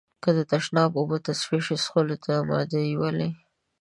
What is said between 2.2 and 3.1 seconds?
ته يې آماده يئ؟